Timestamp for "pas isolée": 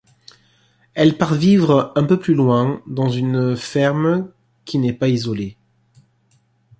4.93-5.57